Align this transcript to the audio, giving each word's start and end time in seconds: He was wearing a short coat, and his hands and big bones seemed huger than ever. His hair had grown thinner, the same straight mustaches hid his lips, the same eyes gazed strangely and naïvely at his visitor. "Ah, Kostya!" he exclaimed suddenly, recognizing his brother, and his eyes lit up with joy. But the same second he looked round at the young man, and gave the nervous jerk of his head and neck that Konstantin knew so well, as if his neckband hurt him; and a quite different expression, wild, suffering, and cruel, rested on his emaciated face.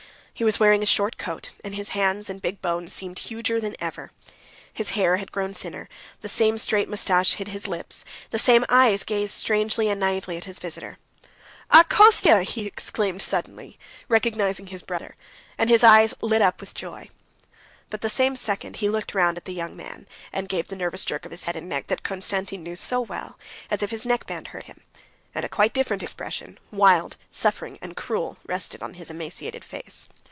He 0.33 0.43
was 0.43 0.59
wearing 0.59 0.81
a 0.81 0.87
short 0.87 1.19
coat, 1.19 1.49
and 1.63 1.75
his 1.75 1.89
hands 1.89 2.27
and 2.27 2.41
big 2.41 2.63
bones 2.63 2.91
seemed 2.91 3.19
huger 3.19 3.61
than 3.61 3.75
ever. 3.79 4.11
His 4.73 4.91
hair 4.91 5.17
had 5.17 5.31
grown 5.31 5.53
thinner, 5.53 5.87
the 6.21 6.27
same 6.27 6.57
straight 6.57 6.89
mustaches 6.89 7.35
hid 7.35 7.49
his 7.49 7.67
lips, 7.67 8.03
the 8.31 8.39
same 8.39 8.65
eyes 8.67 9.03
gazed 9.03 9.33
strangely 9.33 9.87
and 9.87 10.01
naïvely 10.01 10.37
at 10.37 10.45
his 10.45 10.57
visitor. 10.57 10.97
"Ah, 11.69 11.83
Kostya!" 11.87 12.41
he 12.41 12.65
exclaimed 12.65 13.21
suddenly, 13.21 13.77
recognizing 14.09 14.67
his 14.67 14.81
brother, 14.81 15.15
and 15.59 15.69
his 15.69 15.83
eyes 15.83 16.15
lit 16.21 16.41
up 16.41 16.59
with 16.59 16.73
joy. 16.73 17.09
But 17.91 18.01
the 18.01 18.09
same 18.09 18.35
second 18.35 18.77
he 18.77 18.89
looked 18.89 19.13
round 19.13 19.37
at 19.37 19.45
the 19.45 19.53
young 19.53 19.75
man, 19.75 20.07
and 20.33 20.49
gave 20.49 20.69
the 20.69 20.75
nervous 20.75 21.05
jerk 21.05 21.23
of 21.23 21.29
his 21.29 21.43
head 21.43 21.55
and 21.55 21.69
neck 21.69 21.85
that 21.85 22.01
Konstantin 22.01 22.63
knew 22.63 22.75
so 22.75 22.99
well, 22.99 23.37
as 23.69 23.83
if 23.83 23.91
his 23.91 24.07
neckband 24.07 24.47
hurt 24.47 24.63
him; 24.63 24.81
and 25.35 25.45
a 25.45 25.49
quite 25.49 25.71
different 25.71 26.01
expression, 26.01 26.57
wild, 26.71 27.15
suffering, 27.29 27.77
and 27.79 27.95
cruel, 27.95 28.37
rested 28.47 28.81
on 28.81 28.95
his 28.95 29.11
emaciated 29.11 29.63
face. 29.63 30.07